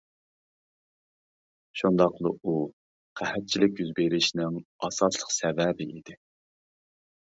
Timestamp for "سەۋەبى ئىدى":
5.41-6.23